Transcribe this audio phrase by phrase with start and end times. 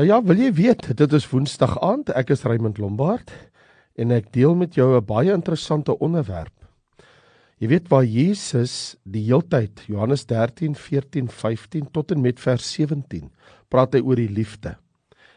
[0.00, 2.08] Nou ja, wil jy weet, dit is Woensdag aand.
[2.16, 3.28] Ek is Raymond Lombard
[4.00, 6.56] en ek deel met jou 'n baie interessante onderwerp.
[7.60, 13.28] Jy weet waar Jesus die heeltyd Johannes 13, 14, 15 tot en met vers 17
[13.68, 14.78] praat hy oor die liefde.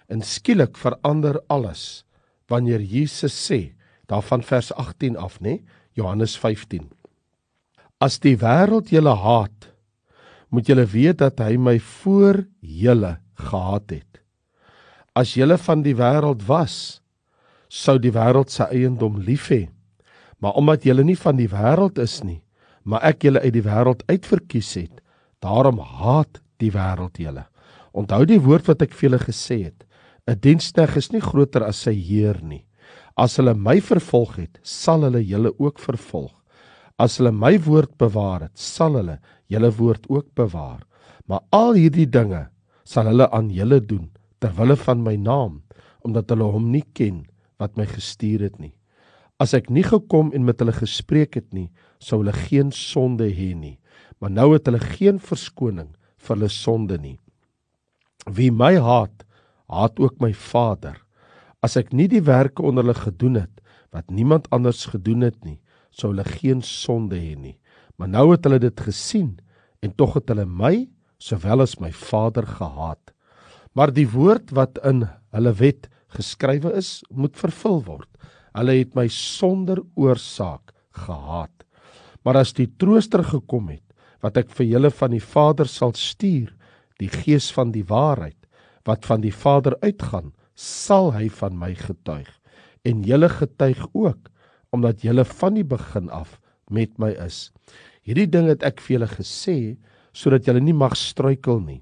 [0.08, 2.06] En skielik verander alles
[2.48, 3.76] wanneer Jesus sê,
[4.08, 5.60] daarvan vers 18 af, nê?
[5.92, 6.90] Johannes 15.
[8.00, 9.74] As die wêreld julle haat,
[10.50, 14.23] moet julle weet dat hy my voor julle gehaat het.
[15.14, 16.76] As julle van die wêreld was,
[17.70, 19.68] sou die wêreld se eiendom lief hê.
[20.42, 22.40] Maar omdat julle nie van die wêreld is nie,
[22.82, 25.04] maar ek julle uit die wêreld uitverkies het,
[25.46, 27.46] daarom haat die wêreld julle.
[27.94, 29.86] Onthou die woord wat ek vir julle gesê het:
[30.26, 32.66] 'n Diensknegt is nie groter as sy heer nie.
[33.16, 36.34] As hulle my vervolg het, sal hulle julle ook vervolg.
[36.98, 40.82] As hulle my woord bewaar het, sal hulle julle woord ook bewaar.
[41.28, 42.50] Maar al hierdie dinge
[42.84, 44.10] sal hulle aan julle doen
[44.44, 45.62] ter wille van my naam
[46.04, 47.22] omdat hulle hom nie ken
[47.64, 48.74] wat my gestuur het nie.
[49.40, 51.70] As ek nie gekom en met hulle gespreek het nie,
[52.04, 53.78] sou hulle geen sonde hê nie.
[54.20, 57.16] Maar nou het hulle geen verskoning vir hulle sonde nie.
[58.28, 59.24] Wie my haat,
[59.72, 61.00] haat ook my Vader.
[61.64, 63.64] As ek nie die werke onder hulle gedoen het
[63.96, 65.62] wat niemand anders gedoen het nie,
[65.96, 67.56] sou hulle geen sonde hê nie.
[67.96, 69.38] Maar nou het hulle dit gesien
[69.80, 70.90] en tog het hulle my
[71.22, 73.13] sowel as my Vader gehaat.
[73.74, 78.10] Maar die woord wat in hulle wet geskrywe is, moet vervul word.
[78.54, 80.74] Hulle het my sonder oorsaak
[81.06, 81.66] gehaat.
[82.24, 83.84] Maar as die trooster gekom het,
[84.24, 86.54] wat ek vir julle van die Vader sal stuur,
[87.02, 88.38] die Gees van die waarheid
[88.88, 92.28] wat van die Vader uitgaan, sal hy van my getuig.
[92.84, 94.30] En julle getuig ook,
[94.76, 96.38] omdat julle van die begin af
[96.70, 97.52] met my is.
[98.04, 99.58] Hierdie ding het ek vir julle gesê
[100.14, 101.80] sodat julle nie mag struikel nie.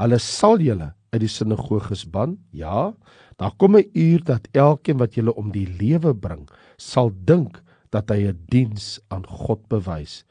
[0.00, 2.38] Hulle sal julle uit die sinagoges ban?
[2.50, 2.94] Ja,
[3.36, 8.10] daar kom 'n uur dat elkeen wat julle om die lewe bring, sal dink dat
[8.10, 10.24] hy 'n diens aan God bewys.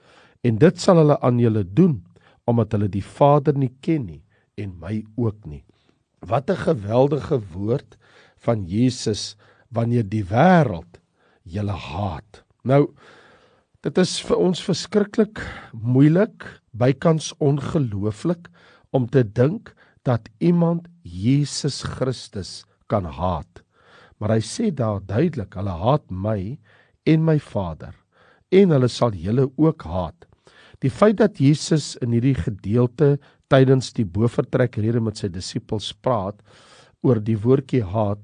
[0.44, 2.04] En dit sal hulle aan julle doen
[2.48, 4.24] omdat hulle die Vader nie ken nie
[4.56, 5.64] en my ook nie.
[6.20, 7.98] Wat 'n geweldige woord
[8.38, 9.36] van Jesus
[9.70, 11.02] wanneer die wêreld
[11.44, 12.44] julle haat.
[12.64, 12.94] Nou
[13.82, 15.40] dit is vir ons verskriklik
[15.72, 18.50] moeilik, bykans ongelooflik
[18.92, 19.74] om te dink
[20.08, 23.64] dat iemand Jesus Christus kan haat.
[24.18, 26.58] Maar hy sê daar duidelik, hulle haat my
[27.08, 27.96] en my Vader
[28.56, 30.24] en hulle sal julle ook haat.
[30.80, 33.18] Die feit dat Jesus in hierdie gedeelte
[33.52, 36.40] tydens die bofortrekrede met sy disippels praat
[37.04, 38.24] oor die woordjie haat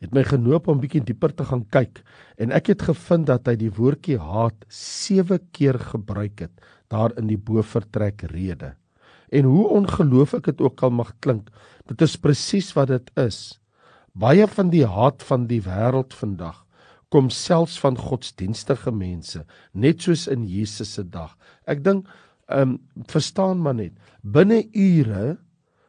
[0.00, 2.02] het my genoop om bietjie dieper te gaan kyk
[2.40, 7.28] en ek het gevind dat hy die woordjie haat 7 keer gebruik het daar in
[7.30, 8.74] die bofortrekrede.
[9.30, 11.50] En hoe ongelooflik dit ook al mag klink,
[11.86, 13.60] dit is presies wat dit is.
[14.12, 16.64] Baie van die haat van die wêreld vandag
[17.10, 19.42] kom selfs van godsdienstige mense,
[19.74, 21.32] net soos in Jesus se dag.
[21.66, 22.06] Ek dink,
[22.50, 25.36] ehm um, verstaan maar net, binne ure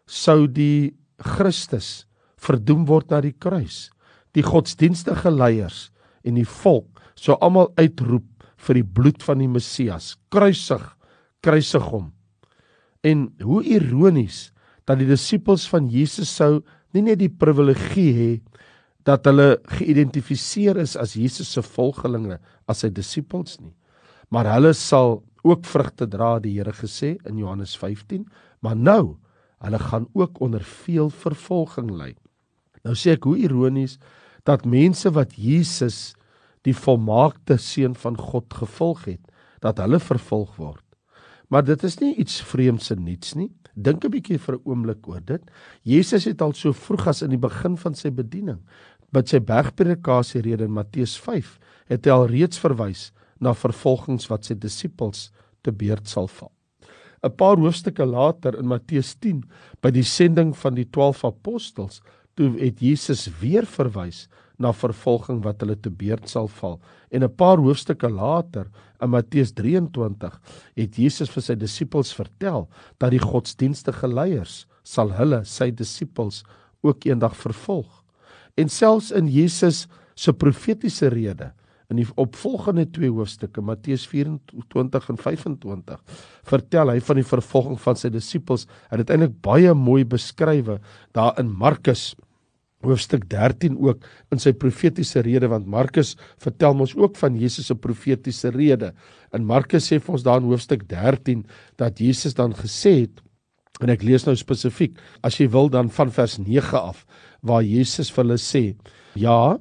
[0.05, 2.05] sou die Christus
[2.41, 3.89] verdoem word na die kruis.
[4.33, 5.89] Die godsdienstige leiers
[6.25, 8.27] en die volk sou almal uitroep
[8.65, 10.15] vir die bloed van die Messias.
[10.33, 10.83] Kruisig,
[11.41, 12.11] kruisig hom.
[13.01, 14.51] En hoe ironies
[14.85, 16.61] dat die disippels van Jesus sou
[16.93, 18.31] nie net die privilegie hê
[19.07, 22.37] dat hulle geïdentifiseer is as Jesus se volgelinge
[22.69, 23.73] as sy disippels nie,
[24.29, 28.27] maar hulle sal ook vrugte dra, die Here gesê in Johannes 15,
[28.61, 29.17] maar nou
[29.61, 32.13] hulle gaan ook onder veel vervolging ly.
[32.85, 33.97] Nou sê ek hoe ironies
[34.45, 36.13] dat mense wat Jesus
[36.65, 39.21] die volmaakte seun van God gevolg het,
[39.61, 40.80] dat hulle vervolg word.
[41.51, 43.49] Maar dit is nie iets vreemds en niets nie.
[43.75, 45.41] Dink 'n bietjie vir 'n oomblik oor dit.
[45.83, 48.59] Jesus het al so vroeg as in die begin van sy bediening,
[49.11, 54.45] met sy bergpredikasie rede in Matteus 5, het hy al reeds verwys na vervolgings wat
[54.45, 56.51] sy disippels te beurt sal val.
[57.23, 59.43] 'n Paar hoofstukke later in Matteus 10,
[59.81, 62.01] by die sending van die 12 apostels,
[62.35, 64.27] toe het Jesus weer verwys
[64.61, 66.79] na vervolging wat hulle te beurt sal val.
[67.11, 68.67] En 'n paar hoofstukke later,
[69.01, 70.39] in Matteus 23,
[70.77, 72.67] het Jesus vir sy disippels vertel
[72.99, 76.43] dat die godsdienstige leiers sal hulle, sy disippels,
[76.81, 78.03] ook eendag vervolg.
[78.57, 81.51] En selfs in Jesus se profetiese rede
[81.91, 87.99] in die opvolgende twee hoofstukke Matteus 24 en 25 vertel hy van die vervolging van
[87.99, 90.79] sy disippels en dit eintlik baie mooi beskrywe
[91.17, 92.11] daar in Markus
[92.83, 97.75] hoofstuk 13 ook in sy profetiese rede want Markus vertel ons ook van Jesus se
[97.75, 98.93] profetiese rede.
[99.33, 101.45] In Markus sê vir ons daar in hoofstuk 13
[101.77, 103.21] dat Jesus dan gesê het
[103.81, 107.05] En ek lees nou spesifiek, as jy wil dan van vers 9 af
[107.41, 108.63] waar Jesus vir hulle sê,
[109.17, 109.57] ja,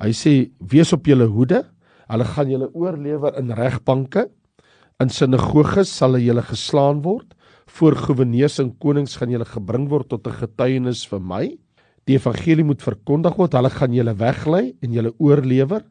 [0.00, 0.32] hy sê
[0.72, 1.62] wees op julle hoede,
[2.08, 4.28] hulle gaan julle oorlewer in regbanke,
[5.02, 7.34] in sinagoges sal julle geslaan word,
[7.78, 11.44] voor goewerneurs en konings gaan julle gebring word tot 'n getuienis vir my.
[12.08, 15.82] Die evangelie moet verkondig word, hulle gaan julle weglei en julle oorlewer.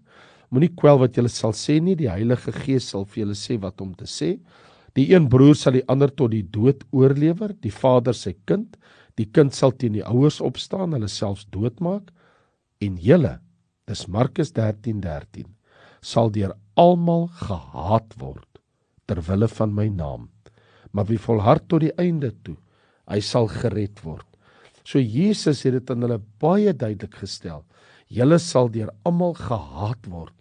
[0.50, 3.84] Moenie kwel wat julle sal sê nie, die Heilige Gees sal vir julle sê wat
[3.86, 4.38] om te sê.
[4.98, 8.80] Die een broer sal die ander tot die dood oorlewer, die vader sy kind,
[9.18, 12.10] die kind sal teen die ouers opstaan, hulle selfs doodmaak
[12.82, 13.38] en julle,
[13.90, 15.46] dis Markus 13:13, 13,
[16.02, 18.62] sal deur almal gehaat word
[19.08, 20.30] ter wille van my naam.
[20.92, 22.58] Maar wie volhard tot die einde toe,
[23.08, 24.27] hy sal gered word.
[24.88, 27.66] So Jesus het dit aan hulle baie duidelik gestel.
[28.08, 30.36] Julle sal deur almal gehaat word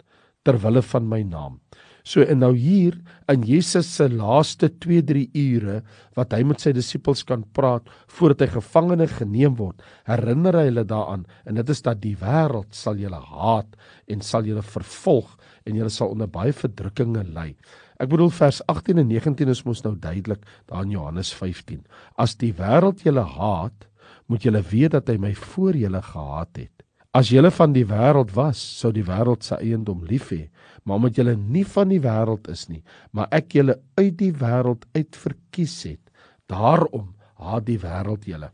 [0.47, 1.57] ter wille van my naam.
[2.07, 2.95] So en nou hier
[3.33, 5.81] in Jesus se laaste 2-3 ure
[6.15, 10.85] wat hy met sy disippels kan praat voordat hy gevangene geneem word, herinner hy hulle
[10.87, 13.75] daaraan en dit is dat die wêreld sal julle haat
[14.07, 15.35] en sal julle vervolg
[15.67, 17.49] en julle sal onder baie verdrukkinge ly.
[17.99, 21.83] Ek bedoel vers 18 en 19 is mos nou duidelik daar in Johannes 15.
[22.23, 23.91] As die wêreld julle haat,
[24.27, 26.73] moet julle weet dat hy my voor julle gehaat het.
[27.17, 30.49] As julle van die wêreld was, sou die wêreld se eiendom lief hê,
[30.85, 32.83] maar omdat julle nie van die wêreld is nie,
[33.17, 36.03] maar ek julle uit die wêreld uit verkies het,
[36.53, 38.51] daarom haat die wêreld julle.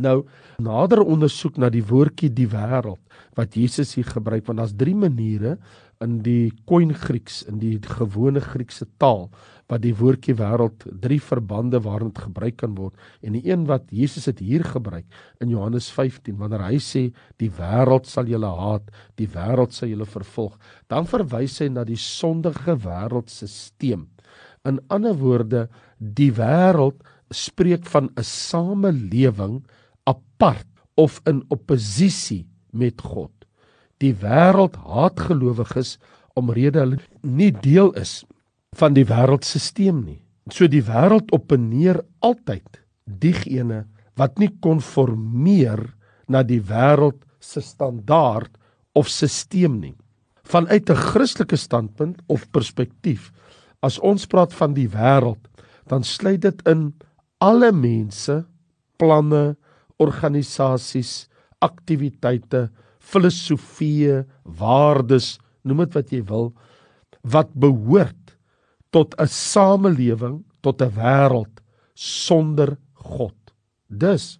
[0.00, 0.22] Nou,
[0.60, 3.00] nader ondersoek na die woordjie die wêreld
[3.36, 5.58] wat Jesus hier gebruik, want daar's drie maniere
[6.02, 9.28] in die koin Grieks, in die gewone Griekse taal
[9.70, 13.86] wat die woordjie wêreld drie verbande waarin dit gebruik kan word en die een wat
[13.94, 15.06] Jesus dit hier gebruik
[15.40, 17.04] in Johannes 15 wanneer hy sê
[17.40, 20.58] die wêreld sal julle haat, die wêreld sal julle vervolg,
[20.92, 24.06] dan verwys hy na die sondige wêreldstelsel.
[24.68, 25.66] In ander woorde,
[25.98, 27.00] die wêreld
[27.32, 29.62] spreek van 'n samelewing
[30.06, 33.32] apart of in oppositie met God.
[34.02, 35.96] Die wêreld haat gelowiges
[36.38, 38.22] omrede hulle nie deel is
[38.78, 40.20] van die wêreldstelsel nie.
[40.50, 43.84] So die wêreld opponeer altyd diegene
[44.18, 45.84] wat nie konformeer
[46.28, 48.50] na die wêreld se standaard
[48.98, 49.94] of stelsel nie.
[50.42, 53.32] Vanuit 'n Christelike standpunt of perspektief,
[53.82, 55.40] as ons praat van die wêreld,
[55.86, 56.92] dan sluit dit in
[57.40, 58.44] alle mense,
[58.98, 59.56] planne,
[59.98, 61.28] organisasies,
[61.60, 62.70] aktiwiteite,
[63.12, 64.22] filosofieë,
[64.58, 66.50] waardes, noem dit wat jy wil,
[67.22, 68.36] wat behoort
[68.92, 71.62] tot 'n samelewing, tot 'n wêreld
[71.94, 73.34] sonder God.
[73.88, 74.38] Dus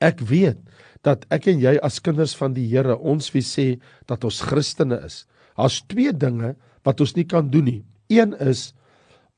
[0.00, 0.58] ek weet
[1.02, 5.00] dat ek en jy as kinders van die Here ons wie sê dat ons Christene
[5.04, 5.26] is.
[5.56, 6.54] Daar's twee dinge
[6.84, 7.84] wat ons nie kan doen nie.
[8.08, 8.72] Een is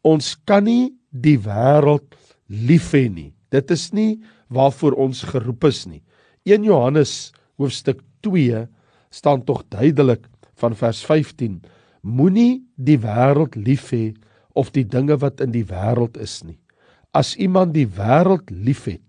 [0.02, 2.14] ons kan nie die wêreld
[2.48, 3.32] lief hê nie.
[3.50, 4.22] Dit is nie
[4.52, 6.02] waarvoor ons geroep is nie.
[6.44, 8.66] 1 Johannes hoofstuk 2
[9.14, 10.26] staan tog duidelik
[10.61, 11.61] van vers 15
[12.02, 14.12] moenie die wêreld lief hê
[14.58, 16.58] of die dinge wat in die wêreld is nie.
[17.14, 19.02] As iemand die wêreld liefhet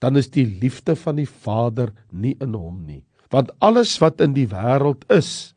[0.00, 3.02] dan is die liefde van die Vader nie in hom nie.
[3.30, 5.52] Want alles wat in die wêreld is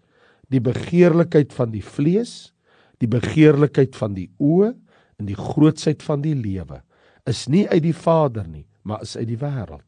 [0.51, 2.53] die begeerlikheid van die vlees
[3.01, 4.71] die begeerlikheid van die oë
[5.19, 6.81] en die grootsheid van die lewe
[7.29, 9.87] is nie uit die Vader nie maar is uit die wêreld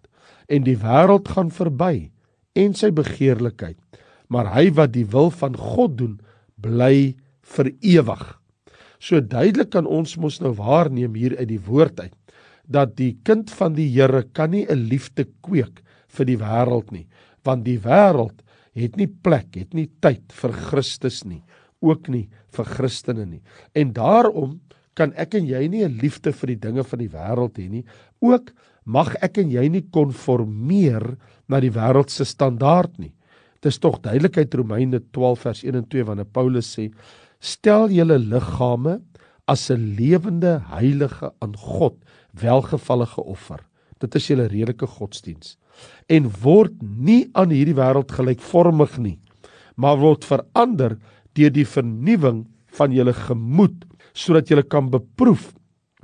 [0.52, 2.10] en die wêreld gaan verby
[2.56, 3.78] en sy begeerlikheid
[4.30, 6.20] maar hy wat die wil van God doen,
[6.58, 7.16] bly
[7.56, 8.24] vir ewig.
[9.00, 12.16] So duidelik kan ons mos nou waarneem hier uit die woord uit
[12.66, 17.08] dat die kind van die Here kan nie 'n liefde kweek vir die wêreld nie,
[17.44, 18.42] want die wêreld
[18.74, 21.44] het nie plek, het nie tyd vir Christus nie,
[21.82, 23.42] ook nie vir Christene nie.
[23.76, 24.60] En daarom
[24.96, 27.86] kan ek en jy nie 'n liefde vir die dinge van die wêreld hê nie.
[28.22, 28.52] Ook
[28.86, 31.18] mag ek en jy nie konformeer
[31.48, 33.14] na die wêreld se standaard nie.
[33.66, 36.92] Dis tog duidelikheid Romeine 12 vers 1 en 2 wanneer Paulus sê:
[37.40, 39.00] "Stel julle liggame
[39.48, 41.96] as 'n lewende heilige aan God
[42.32, 43.60] welgevallige offer.
[44.00, 45.58] Dit is julle redelike godsdiens
[46.08, 49.20] en word nie aan hierdie wêreld gelykvormig nie,
[49.76, 50.98] maar word verander
[51.34, 52.46] deur die vernuwing
[52.78, 55.54] van julle gemoed sodat julle kan beproef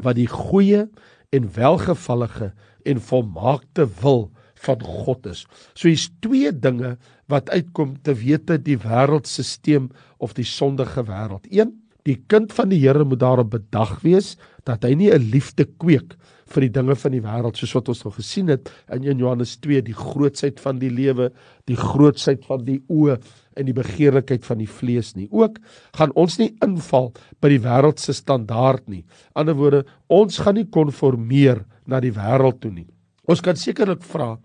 [0.04, 0.90] wat die goeie
[1.32, 2.52] en welgevallige
[2.86, 4.32] en volmaakte wil
[4.66, 5.46] van God is.
[5.74, 6.98] So hier's twee dinge
[7.32, 9.90] wat uitkom te wete die wêreldstelsel
[10.22, 11.48] of die sondige wêreld.
[11.50, 11.74] Een,
[12.08, 14.36] die kind van die Here moet daarop bedag wees
[14.66, 16.18] dat hy nie 'n liefde kweek
[16.52, 19.56] vir die dinge van die wêreld soos wat ons nou gesien het in 1 Johannes
[19.64, 21.32] 2 die grootsheid van die lewe,
[21.68, 23.18] die grootsheid van die oë
[23.56, 25.28] en die begeerlikheid van die vlees nie.
[25.32, 25.60] Ook
[25.98, 27.12] gaan ons nie inval
[27.42, 29.04] by die wêreld se standaard nie.
[29.36, 32.88] Ander woorde, ons gaan nie konformeer na die wêreld toe nie.
[33.28, 34.38] Ons kan sekerlik vra,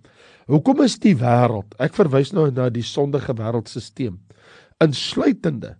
[0.50, 4.16] hoekom is die wêreld, ek verwys nou na die sondige wêreldstelsel,
[4.82, 5.74] insluitende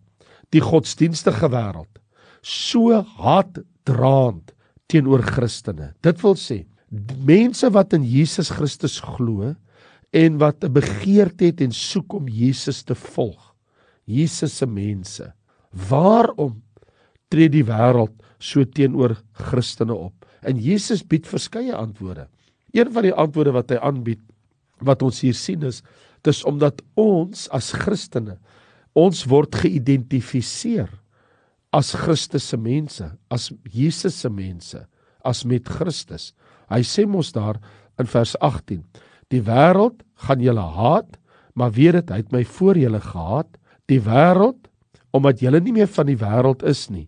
[0.55, 2.01] die godsdienstige wêreld,
[2.43, 4.55] so haatdraand
[4.91, 5.93] teenoor Christene.
[6.03, 6.65] Dit wil sê
[7.27, 9.55] mense wat in Jesus Christus glo
[10.15, 13.55] en wat 'n begeerte het en soek om Jesus te volg.
[14.05, 15.33] Jesus se mense.
[15.89, 16.63] Waarom
[17.29, 20.27] tree die wêreld so teenoor Christene op?
[20.43, 22.29] En Jesus bied verskeie antwoorde.
[22.73, 24.21] Een van die antwoorde wat hy aanbied
[24.81, 25.83] wat ons hier sien is
[26.27, 28.39] dis omdat ons as Christene
[28.97, 30.91] ons word geïdentifiseer
[31.77, 34.81] as Christus se mense, as Jesus se mense,
[35.27, 36.31] as met Christus.
[36.73, 37.59] Hy sê mos daar
[38.01, 38.81] in vers 18:
[39.33, 41.19] Die wêreld gaan julle haat,
[41.55, 43.51] maar weet dit, hy het my voor julle gehaat.
[43.91, 44.71] Die wêreld
[45.17, 47.07] omdat julle nie meer van die wêreld is nie,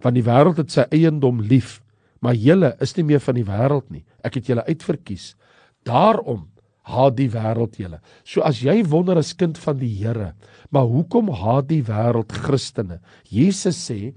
[0.00, 1.82] want die wêreld het sy eiendom lief,
[2.24, 4.04] maar julle is nie meer van die wêreld nie.
[4.24, 5.34] Ek het julle uitverkies.
[5.84, 6.46] Daarom
[6.88, 8.00] haat die wêreld julle.
[8.24, 10.32] So as jy wonder as kind van die Here,
[10.70, 13.00] maar hoekom haat die wêreld Christene?
[13.30, 14.12] Jesus sê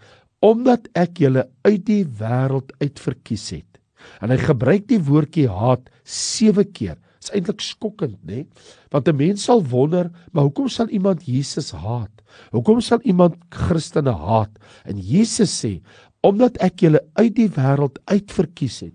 [0.45, 3.79] omdat ek julle uit die wêreld uitverkies het.
[4.22, 6.98] En hy gebruik die woordjie haat 7 keer.
[7.25, 8.45] Dit is eintlik skokkend, né?
[8.93, 12.12] Want 'n mens sal wonder, maar hoekom sal iemand Jesus haat?
[12.51, 14.51] Hoekom sal iemand Christene haat?
[14.86, 15.81] En Jesus sê,
[16.22, 18.93] omdat ek julle uit die wêreld uitverkies het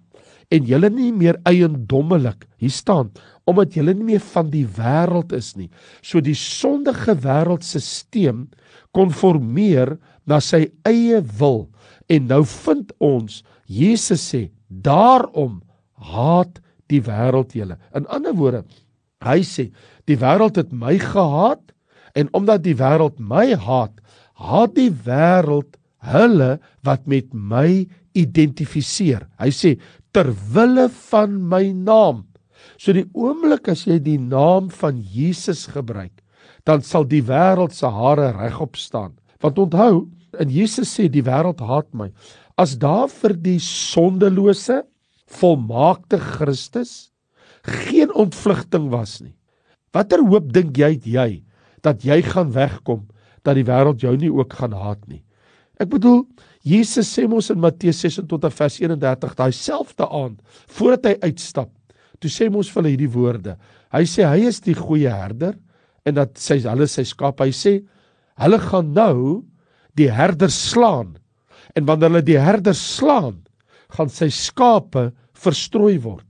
[0.51, 3.13] en julle nie meer eiendommelik hier staan
[3.51, 5.69] omdat julle nie meer van die wêreld is nie.
[6.03, 8.47] So die sondige wêreldstelsel
[8.97, 11.69] konformeer na sy eie wil
[12.11, 15.61] en nou vind ons Jesus sê daarom
[16.11, 16.59] haat
[16.91, 17.77] die wêreld julle.
[17.95, 18.65] In ander woorde,
[19.23, 19.69] hy sê
[20.11, 21.63] die wêreld het my gehaat
[22.19, 23.95] en omdat die wêreld my haat,
[24.41, 25.77] haat die wêreld
[26.11, 27.85] hulle wat met my
[28.19, 29.29] identifiseer.
[29.39, 29.77] Hy sê
[30.11, 32.25] ter wille van my naam
[32.81, 36.23] So die oomblik as jy die naam van Jesus gebruik,
[36.69, 39.17] dan sal die wêreld se hare regop staan.
[39.41, 42.11] Want onthou, en Jesus sê die wêreld haat my.
[42.61, 44.83] As daar vir die sondelose,
[45.31, 47.11] volmaakte Christus
[47.63, 49.35] geen ontvlugting was nie.
[49.95, 51.31] Watter hoop dink jy jy
[51.85, 53.07] dat jy gaan wegkom
[53.45, 55.23] dat die wêreld jou nie ook gaan haat nie?
[55.81, 56.25] Ek bedoel,
[56.67, 60.41] Jesus sê mos in Matteus 26 vers 31 daai selfde aand
[60.77, 61.71] voordat hy uitstap
[62.21, 63.57] Toe sê mos vir hulle hierdie woorde.
[63.95, 65.57] Hy sê hy is die goeie herder
[66.07, 67.41] en dat sy hulle sy skaap.
[67.41, 67.73] Hy sê
[68.41, 69.17] hulle gaan nou
[69.99, 71.17] die herder slaan.
[71.77, 73.41] En wanneer hulle die herder slaan,
[73.91, 75.11] gaan sy skape
[75.41, 76.27] verstrooi word.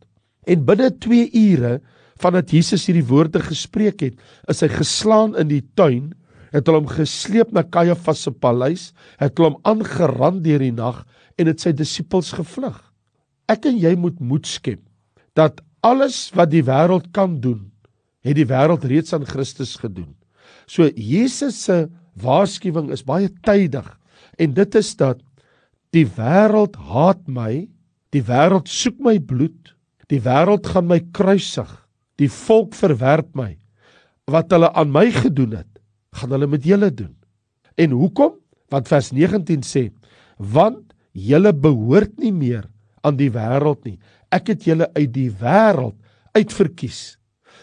[0.49, 1.79] En binne 2 ure
[2.21, 4.17] vandat Jesus hierdie woorde gespreek het,
[4.49, 6.11] is hy geslaan in die tuin,
[6.53, 11.03] het hulle hom gesleep na Kajafas se paleis, het hulle hom aangerand deur die nag
[11.41, 12.77] en het sy disippels gevlug.
[13.51, 14.83] Ek en jy moet moed skep
[15.39, 17.71] dat alles wat die wêreld kan doen,
[18.25, 20.13] het die wêreld reeds aan Christus gedoen.
[20.69, 21.89] So Jesus se
[22.21, 23.87] waarskuwing is baie tydig
[24.41, 25.21] en dit is dat
[25.95, 27.67] die wêreld haat my,
[28.15, 29.75] die wêreld soek my bloed,
[30.11, 31.71] die wêreld gaan my kruisig,
[32.21, 33.55] die volk verwerp my.
[34.31, 35.71] Wat hulle aan my gedoen het,
[36.15, 37.15] gaan hulle met julle doen.
[37.81, 38.37] En hoekom?
[38.71, 39.91] Want vers 19 sê:
[40.37, 42.69] "Want julle behoort nie meer
[43.03, 43.99] aan die wêreld nie
[44.35, 45.97] ek het julle uit die wêreld
[46.37, 47.17] uitverkies.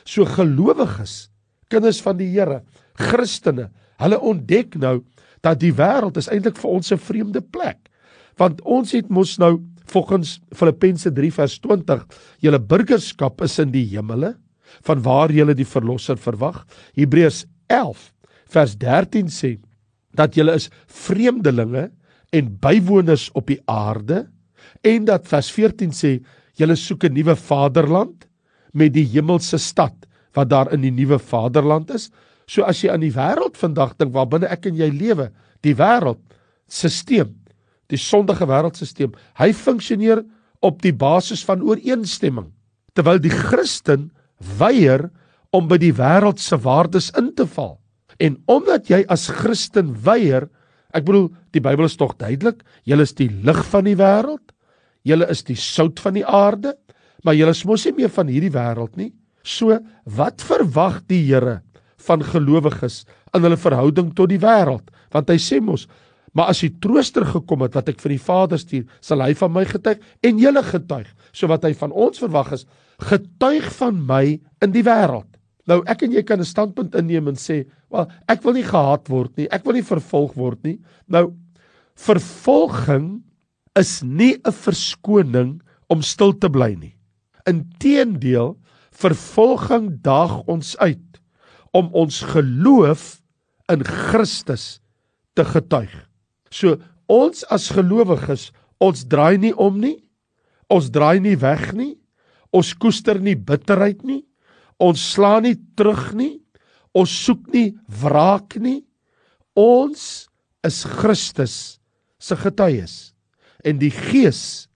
[0.07, 1.29] So gelowiges,
[1.71, 2.61] kinders van die Here,
[2.97, 3.69] Christene,
[4.01, 5.01] hulle ontdek nou
[5.45, 7.89] dat die wêreld is eintlik vir ons 'n vreemde plek.
[8.37, 12.05] Want ons het mos nou volgens Filippense 3 vers 20,
[12.39, 14.35] julle burgerskap is in die hemele,
[14.83, 16.65] van waar julle die verlosser verwag.
[16.95, 18.13] Hebreërs 11
[18.51, 19.57] vers 13 sê
[20.17, 21.91] dat julle is vreemdelinge
[22.35, 24.27] en bywoners op die aarde
[24.83, 26.17] en dat vers 14 sê
[26.57, 28.27] Julle soek 'n nuwe vaderland
[28.73, 32.09] met die hemelse stad wat daar in die nuwe vaderland is.
[32.47, 35.75] So as jy aan die wêreld vandag dink waar binne ek en jy lewe, die
[35.75, 36.21] wêreld
[36.67, 37.33] stelsel,
[37.87, 40.23] die sondige wêreldstelsel, hy funksioneer
[40.61, 42.51] op die basis van ooreenstemming.
[42.93, 44.11] Terwyl die Christen
[44.57, 45.09] weier
[45.55, 47.77] om by die wêreld se waardes in te val.
[48.19, 50.47] En omdat jy as Christen weier,
[50.95, 54.53] ek bedoel, die Bybel is tog duidelik, jy is die lig van die wêreld.
[55.03, 56.75] Julle is die sout van die aarde,
[57.23, 59.13] maar julle is mos nie meer van hierdie wêreld nie.
[59.43, 61.61] So, wat verwag die Here
[62.07, 64.89] van gelowiges in hulle verhouding tot die wêreld?
[65.11, 65.87] Want hy sê mos,
[66.37, 69.53] Maar as die trooster gekom het wat ek vir die Vader stuur, sal hy van
[69.55, 71.07] my getuig en julle getuig.
[71.33, 72.67] So wat hy van ons verwag is,
[73.09, 74.23] getuig van my
[74.61, 75.29] in die wêreld.
[75.67, 79.09] Nou ek en jy kan 'n standpunt inneem en sê, "Wel, ek wil nie gehaat
[79.09, 79.47] word nie.
[79.51, 81.33] Ek wil nie vervolg word nie." Nou
[81.95, 83.23] vervolging
[83.77, 86.95] is nie 'n verskoning om stil te bly nie.
[87.47, 88.57] Inteendeel,
[88.91, 91.21] vervolging daag ons uit
[91.71, 93.21] om ons geloof
[93.69, 94.79] in Christus
[95.35, 95.93] te getuig.
[96.49, 100.03] So ons as gelowiges, ons draai nie om nie.
[100.69, 101.97] Ons draai nie weg nie.
[102.51, 104.25] Ons koester nie bitterheid nie.
[104.79, 106.39] Ons slaan nie terug nie.
[106.93, 108.83] Ons soek nie wraak nie.
[109.55, 110.27] Ons
[110.65, 111.79] is Christus
[112.19, 113.16] se getuies.
[113.65, 114.67] En die Gees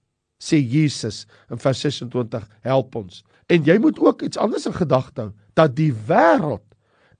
[0.42, 3.22] sê Jesus in vers 26 help ons.
[3.52, 6.64] En jy moet ook iets anders in gedagte hou dat die wêreld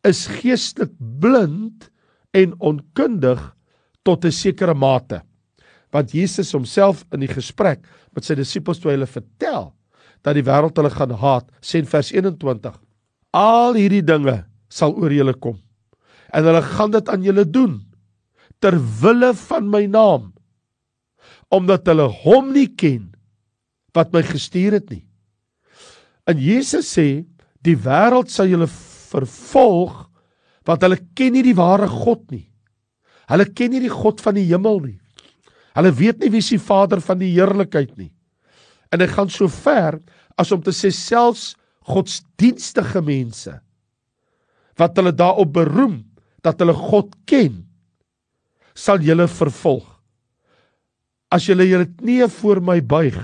[0.08, 1.90] is geestelik blind
[2.38, 3.42] en onkundig
[4.08, 5.22] tot 'n sekere mate.
[5.92, 9.74] Want Jesus homself in die gesprek met sy disippels toe hulle vertel
[10.24, 12.80] dat die wêreld hulle gaan haat, sê in vers 21:
[13.34, 15.60] Al hierdie dinge sal oor julle kom.
[16.34, 17.82] En hulle gaan dit aan julle doen
[18.60, 20.34] ter wille van my naam
[21.52, 23.10] omdat hulle hom nie ken
[23.96, 25.04] wat my gestuur het nie.
[26.30, 27.26] En Jesus sê
[27.66, 28.70] die wêreld sal julle
[29.12, 30.08] vervolg
[30.68, 32.46] want hulle ken nie die ware God nie.
[33.32, 34.98] Hulle ken nie die God van die hemel nie.
[35.76, 38.12] Hulle weet nie wie die Vader van die heerlikheid nie.
[38.92, 40.00] En hy gaan so ver
[40.40, 41.54] as om te sê selfs
[41.92, 43.58] godsdienstige mense
[44.80, 45.98] wat hulle daarop beroem
[46.46, 47.64] dat hulle God ken
[48.78, 49.91] sal julle vervolg
[51.32, 53.18] as julle julle knieë voor my buig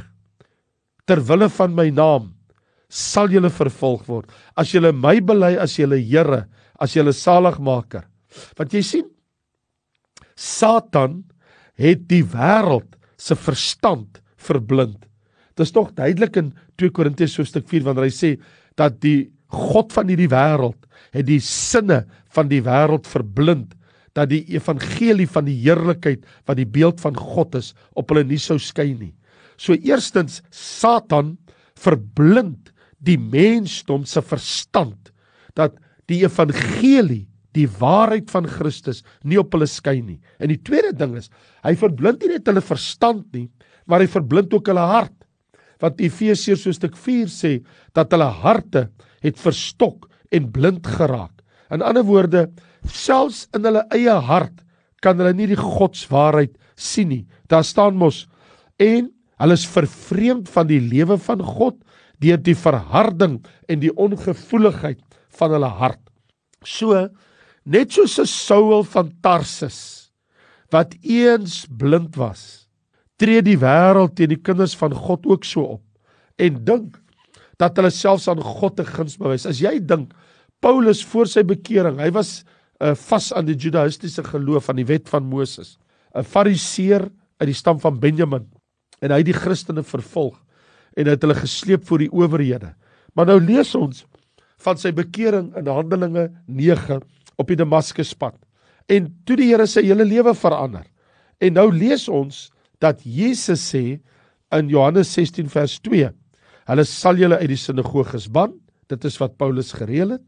[1.08, 2.32] ter wille van my naam
[2.88, 4.28] sal julle vervolg word.
[4.56, 6.46] As julle my bely as julle Here
[6.80, 8.06] as julle saligmaker.
[8.58, 9.08] Want jy sien
[10.38, 11.24] Satan
[11.78, 15.00] het die wêreld se verstand verblind.
[15.58, 18.36] Dit is tog duidelik in 2 Korintiërs hoofstuk 4 wanneer hy sê
[18.78, 20.78] dat die God van hierdie wêreld
[21.16, 22.04] het die sinne
[22.36, 23.74] van die wêreld verblind
[24.18, 28.42] dat die evangelie van die heerlikheid wat die beeld van God is op hulle nie
[28.42, 29.14] sou skyn nie.
[29.62, 31.36] So eerstens Satan
[31.78, 35.12] verblind die mensdom se verstand
[35.58, 35.78] dat
[36.10, 40.20] die evangelie, die waarheid van Christus nie op hulle skyn nie.
[40.42, 41.30] En die tweede ding is,
[41.66, 43.48] hy verblind nie net hulle verstand nie,
[43.90, 45.16] maar hy verblind ook hulle hart.
[45.82, 47.52] Wat Efesiërs so stuk 4 sê
[47.98, 48.88] dat hulle harte
[49.26, 51.34] het verstok en blind geraak.
[51.74, 52.48] In ander woorde,
[52.94, 54.64] selfs in hulle eie hart
[55.04, 57.24] kan hulle nie die godswaarheid sien nie.
[57.50, 58.26] Daar staan mos
[58.82, 61.78] en hulle is vervreemd van die lewe van God
[62.24, 65.02] deur die verharding en die ongevoeligheid
[65.38, 66.02] van hulle hart.
[66.66, 67.08] So
[67.66, 70.12] net soos 'n Saul van Tarsus
[70.72, 72.68] wat eens blind was,
[73.18, 75.84] tree die wêreld teen die kinders van God ook so op
[76.38, 76.98] en dink
[77.58, 79.46] dat hulle selfs aan God 'n guns bewys.
[79.46, 80.14] As jy dink
[80.60, 82.44] Paulus voor sy bekering, hy was
[82.82, 85.78] uh, vas aan die judaïstiese geloof van die wet van Moses,
[86.16, 88.48] 'n fariseer uit die stam van Benjamin
[89.02, 90.38] en hy het die Christene vervolg
[90.98, 92.74] en het hulle gesleep voor die owerhede.
[93.14, 94.06] Maar nou lees ons
[94.66, 97.02] van sy bekering in Handelinge 9
[97.38, 98.36] op die Damaskuspad.
[98.90, 100.86] En toe die Here sy hele lewe verander.
[101.40, 102.48] En nou lees ons
[102.82, 104.00] dat Jesus sê
[104.56, 106.10] in Johannes 16 vers 2:
[106.68, 108.56] Hulle sal julle uit die sinagoges ban.
[108.90, 110.26] Dit is wat Paulus gereël het.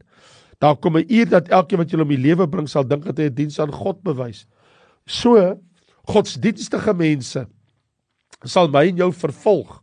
[0.60, 3.18] Daar kom 'n uur dat elkeen wat julle om die lewe bring sal dink dat
[3.18, 4.46] hy 'n diens aan God bewys.
[5.06, 5.58] So
[6.06, 7.46] godsdienstige mense
[8.44, 9.82] sal my en jou vervolg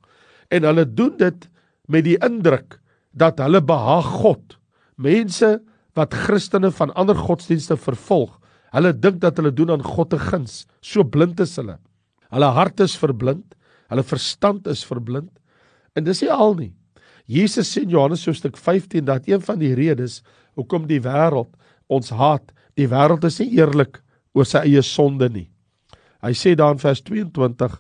[0.50, 1.50] en hulle doen dit
[1.88, 2.80] met die indruk
[3.12, 4.58] dat hulle behaag God.
[4.96, 5.62] Mense
[5.98, 8.40] wat Christene van ander godsdienste vervolg,
[8.72, 10.68] hulle dink dat hulle doen aan God 'n guns.
[10.82, 11.80] So blind is hulle.
[12.30, 13.56] Hulle hart is verblind,
[13.90, 15.32] hulle verstand is verblind.
[15.96, 16.74] En dis nie al nie.
[17.26, 20.22] Jesus sê in Johannes hoofstuk 15 dat een van die redes
[20.58, 21.54] hoekom die wêreld
[21.88, 22.52] ons haat.
[22.78, 24.02] Die wêreld is nie eerlik
[24.38, 25.48] oor sy eie sonde nie.
[26.26, 27.78] Hy sê daar in vers 22: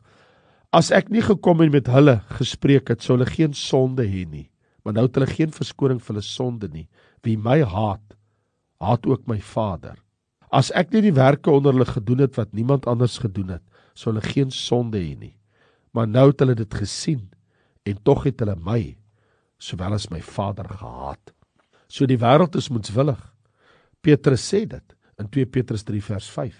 [0.74, 4.48] As ek nie gekom en met hulle gespreek het, sou hulle geen sonde hê nie.
[4.86, 6.88] Maar nou het hulle geen verskoning vir hulle sonde nie.
[7.26, 8.04] Wie my haat,
[8.80, 9.98] haat ook my Vader.
[10.54, 13.63] As ek nie die werke onder hulle gedoen het wat niemand anders gedoen het,
[13.98, 15.34] sou hulle geen sonde hê nie.
[15.92, 17.26] Maar nou het hulle dit gesien
[17.88, 18.96] en tog het hulle my
[19.58, 21.34] sowel as my Vader gehaat.
[21.88, 23.19] So die wêreld is moedswillig.
[24.02, 26.58] Petrus sê dit in 2 Petrus 3 vers 5.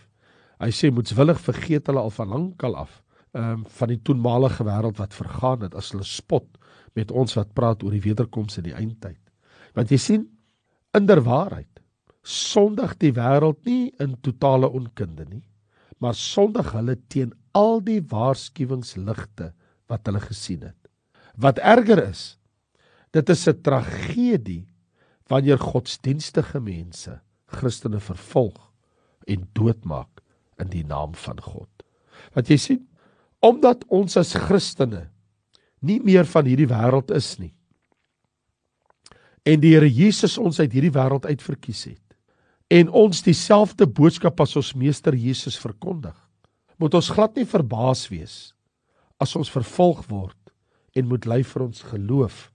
[0.64, 3.02] Hy sê moedswillig vergeet hulle al van lankal af
[3.38, 6.48] um, van die toenmalige wêreld wat vergaan het as hulle spot
[6.98, 9.20] met ons wat praat oor die wederkoms in die eindtyd.
[9.78, 10.26] Want jy sien
[10.98, 11.70] inderwaarheid
[12.28, 15.46] sondig die wêreld nie in totale onkunde nie,
[16.04, 19.52] maar sondig hulle teen al die waarskuwingsligte
[19.90, 20.78] wat hulle gesien het.
[21.38, 22.38] Wat erger is,
[23.14, 24.66] dit is 'n tragedie
[25.32, 27.20] wanneer godsdienstige mense
[27.52, 28.60] Christene vervolg
[29.28, 30.22] en doodmaak
[30.62, 31.70] in die naam van God.
[32.36, 32.84] Wat jy sien,
[33.44, 35.08] omdat ons as Christene
[35.86, 37.54] nie meer van hierdie wêreld is nie
[39.48, 42.04] en die Here Jesus ons uit hierdie wêreld uit verkies het
[42.74, 46.16] en ons dieselfde boodskap as ons meester Jesus verkondig,
[46.76, 48.52] moet ons glad nie verbaas wees
[49.24, 50.38] as ons vervolg word
[50.98, 52.48] en moet ly vir ons geloof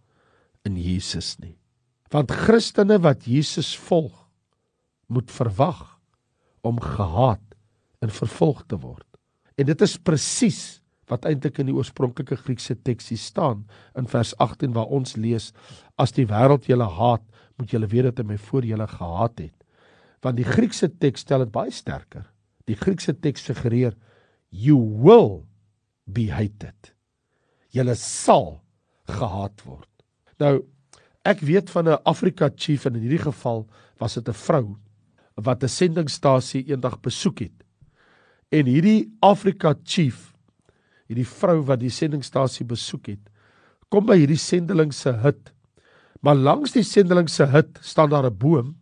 [0.69, 1.57] in Jesus nie.
[2.13, 4.15] Want Christene wat Jesus volg,
[5.13, 5.81] moet verwag
[6.65, 7.57] om gehaat
[8.01, 9.09] en vervolg te word.
[9.61, 10.61] En dit is presies
[11.11, 13.67] wat eintlik in die oorspronklike Griekse teksie staan
[13.99, 15.51] in vers 18 waar ons lees
[16.01, 17.25] as die wêreld julle haat,
[17.61, 19.57] moet julle weet dat hy my voor julle gehaat het
[20.23, 22.25] want die Griekse teks stel dit baie sterker.
[22.71, 23.97] Die Griekse teks suggereer
[24.51, 25.43] you will
[26.07, 26.93] be hated.
[27.75, 28.61] Julle sal
[29.11, 29.89] gehaat word.
[30.39, 30.61] Nou
[31.25, 33.67] ek weet van 'n Afrika chief en in hierdie geval
[33.99, 34.77] was dit 'n vrou
[35.35, 37.65] wat 'n sendingstasie eendag besoek het.
[38.51, 40.33] En hierdie Afrika chief,
[41.07, 43.31] hierdie vrou wat die sendingstasie besoek het,
[43.89, 45.53] kom by hierdie sendeling se hut.
[46.21, 48.77] Maar langs die sendeling se hut staan daar 'n boom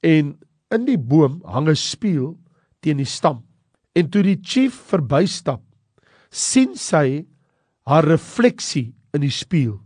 [0.00, 0.38] en
[0.70, 2.38] In die boom hang 'n spieël
[2.80, 3.42] teen die stam.
[3.92, 5.62] En toe die chief verbystap,
[6.30, 7.26] sien sy
[7.82, 9.80] haar refleksie in die spieël.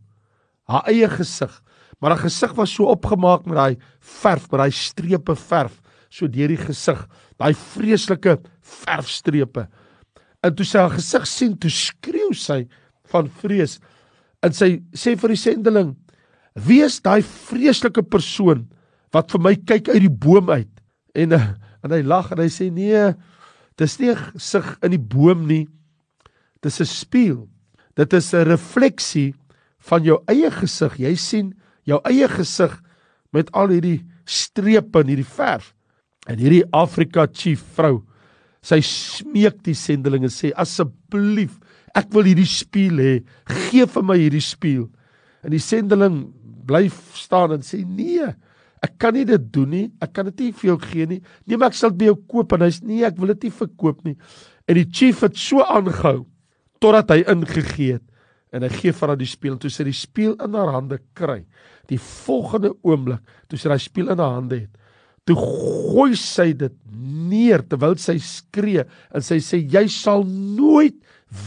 [0.69, 1.63] Haar eie gesig,
[2.05, 5.79] maar haar gesig was so opgemaak met daai verf, met daai strepe verf
[6.13, 6.99] so deur die gesig,
[7.41, 9.65] daai vreeslike verfstrepe.
[10.45, 12.67] En toe sy haar gesig sien, toe skreeu sy
[13.09, 13.79] van vrees.
[14.45, 15.95] En sy sê vir die sendeling:
[16.53, 18.69] "Wie is daai vreeslike persoon
[19.17, 20.69] wat vir my kyk uit die boom uit?"
[21.17, 21.49] En eh,
[21.85, 23.15] en hy lag en hy sê nee,
[23.81, 25.67] dis nie sig in die boom nie.
[26.61, 27.49] Dis 'n spieël.
[27.97, 29.35] Dit is 'n refleksie
[29.89, 31.01] van jou eie gesig.
[31.01, 31.55] Jy sien
[31.89, 32.75] jou eie gesig
[33.35, 35.73] met al hierdie strepe en hierdie verf.
[36.29, 37.99] En hierdie Afrika chief vrou,
[38.65, 41.59] sy smeek die sendelinge sê asseblief,
[41.95, 43.15] ek wil hierdie spieël hê.
[43.69, 44.89] Geef vir my hierdie spieël.
[45.45, 46.25] En die sendeling
[46.65, 48.31] bly staan en sê nee.
[48.85, 49.85] Ek kan nie dit doen nie.
[50.03, 51.21] Ek kan dit nie vir jou gee nie.
[51.45, 53.55] Nee, maar ek sal dit by jou koop en hy's nee, ek wil dit nie
[53.61, 54.17] verkoop nie.
[54.69, 56.25] En die chief het so aangehou
[56.83, 58.05] totdat hy ingegee het
[58.55, 59.57] en hy gee vir haar die spieël.
[59.61, 61.43] Toe sy die spieël in haar hande kry,
[61.91, 64.73] die volgende oomblik, toe sy daai spieël in haar hande het,
[65.25, 70.97] toe gooi sy dit neer terwyl sy skree en sy sê jy sal nooit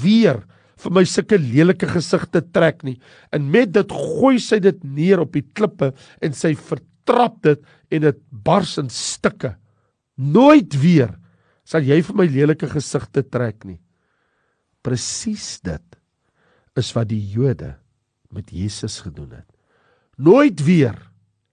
[0.02, 0.42] weer
[0.78, 2.98] vir my sulke lelike gesigte trek nie.
[3.34, 7.62] En met dit gooi sy dit neer op die klippe en sy ver trap dit
[7.94, 9.54] en dit bars in stukke.
[10.18, 11.14] Nooit weer
[11.68, 13.80] sal jy vir my lelike gesigte trek nie.
[14.86, 15.98] Presies dit
[16.78, 17.74] is wat die Jode
[18.34, 19.57] met Jesus gedoen het.
[20.18, 20.98] Nooit weer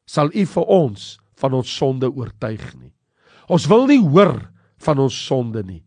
[0.09, 2.92] sal U vir ons van ons sonde oortuig nie.
[3.48, 4.38] Ons wil nie hoor
[4.85, 5.83] van ons sonde nie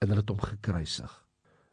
[0.00, 1.10] en hulle het hom gekruisig.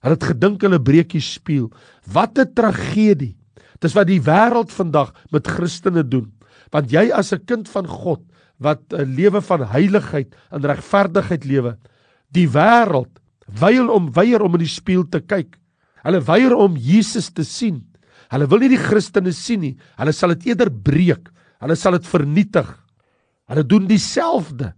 [0.04, 1.72] Hulle het gedink hulle breekie spieël.
[2.12, 3.36] Wat 'n tragedie.
[3.80, 6.34] Dis wat die wêreld vandag met Christene doen
[6.72, 8.22] want jy as 'n kind van God
[8.60, 11.78] wat 'n lewe van heiligheid en regverdigheid lewe,
[12.32, 15.58] die wêreld weier om weier om in die spieël te kyk.
[16.04, 17.86] Hulle weier om Jesus te sien.
[18.34, 19.76] Hulle wil nie die Christene sien nie.
[20.00, 21.30] Hulle sal dit eerder breek.
[21.64, 22.68] Hulle sal dit vernietig.
[23.48, 24.74] Hulle doen dieselfde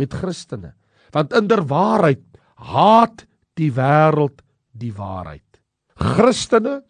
[0.00, 0.72] met Christene.
[1.14, 2.24] Want inderwaarheid
[2.74, 3.26] haat
[3.58, 4.40] die wêreld
[4.72, 5.44] die waarheid.
[6.00, 6.80] Christene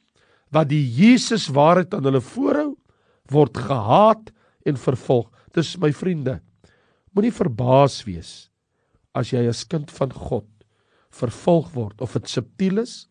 [0.54, 2.76] wat die Jesus waarheid aan hulle voorhou,
[3.32, 4.30] word gehaat
[4.68, 5.26] en vervolg.
[5.56, 6.38] Dis my vriende.
[7.14, 8.48] Moenie verbaas wees
[9.14, 10.48] as jy as kind van God
[11.14, 13.04] vervolg word of dit subtiel is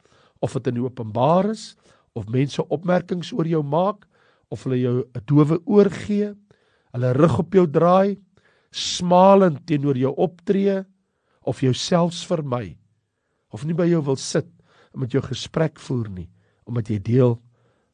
[0.43, 1.73] of dit in die openbaar is
[2.13, 4.07] of mense opmerkings oor jou maak
[4.53, 6.33] of hulle jou 'n dowe oor gee,
[6.93, 8.17] hulle rug op jou draai,
[8.71, 10.83] smalend teenoor jou optree
[11.41, 12.77] of jouselfs vermy
[13.49, 14.47] of nie by jou wil sit
[14.93, 16.29] om met jou gesprek voer nie
[16.65, 17.41] omdat jy deel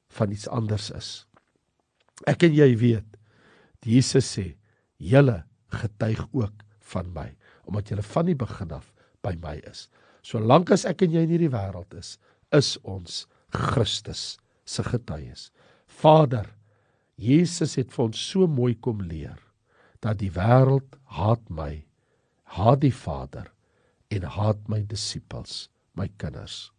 [0.09, 1.25] van iets anders is.
[2.27, 3.17] Ek en jy weet
[3.81, 4.57] Jesus sê:
[4.97, 7.29] "Julle getuig ook van my,
[7.65, 8.91] omdat julle van die begin af
[9.25, 9.87] by my is.
[10.25, 12.17] Solank as ek en jy in hierdie wêreld is,
[12.55, 15.49] is ons Christus se getuies.
[15.87, 16.47] Vader,
[17.19, 19.39] Jesus het vir ons so mooi kom leer
[20.03, 21.83] dat die wêreld haat my,
[22.55, 23.49] haat die Vader
[24.13, 26.69] en haat my disippels, my kinders.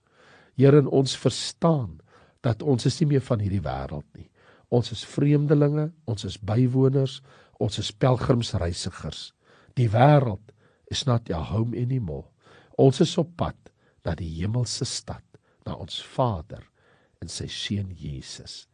[0.56, 1.98] Here, ons verstaan
[2.44, 4.28] dat ons is nie meer van hierdie wêreld nie.
[4.70, 7.20] Ons is vreemdelinge, ons is bywoners,
[7.60, 9.30] ons is pelgrimsreisigers.
[9.76, 10.54] Die wêreld
[10.90, 12.28] is not our home anymore.
[12.78, 13.56] Ons is op pad
[14.06, 15.24] na die hemelse stad,
[15.70, 16.66] na ons Vader
[17.22, 18.64] en sy seun Jesus.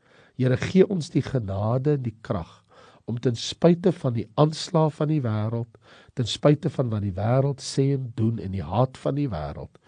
[0.40, 2.62] Here gee ons die genade en die krag
[3.06, 5.78] om ten spyte van die aanslag van die wêreld,
[6.18, 9.78] ten spyte van wat die wêreld sê en doen en die haat van die wêreld,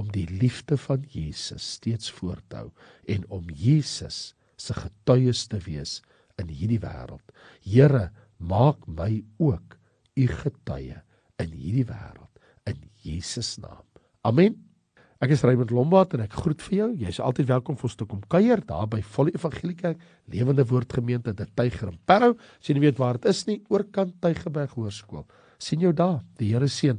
[0.00, 2.70] om die liefde van Jesus steeds voort te hou
[3.12, 5.98] en om Jesus se getuies te wees
[6.40, 7.24] in hierdie wêreld.
[7.60, 8.08] Here,
[8.40, 9.76] maak my ook
[10.16, 11.02] u getuie
[11.42, 13.84] in hierdie wêreld in Jesus naam.
[14.24, 14.71] Amen.
[15.22, 16.86] Ek is Raymond Lombard en ek groet vir jou.
[17.04, 20.00] Jy's altyd welkom vir ons te kom kuier daar by Volle Evangelie Kerk,
[20.32, 22.32] Lewende Woord Gemeente te Tyger en Parow.
[22.58, 25.22] As jy nie weet waar dit is nie, oorkant Tygerberg Hoërskool.
[25.62, 26.24] sien jou daar.
[26.42, 26.98] Die Here seën.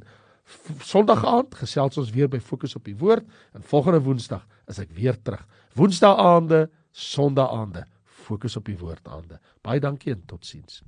[0.79, 4.95] Sondag aand gesels ons weer by Fokus op die Woord en volgende Woensdag is ek
[4.95, 5.43] weer terug.
[5.75, 9.41] Woensdae aande, Sondag aande, Fokus op die Woord aande.
[9.61, 10.83] Baie dankie en totsiens.